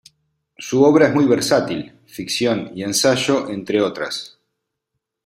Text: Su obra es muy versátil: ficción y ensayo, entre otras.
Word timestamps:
Su 0.57 0.81
obra 0.83 1.09
es 1.09 1.13
muy 1.13 1.25
versátil: 1.25 1.93
ficción 2.07 2.71
y 2.73 2.81
ensayo, 2.81 3.47
entre 3.51 3.83
otras. 3.83 4.39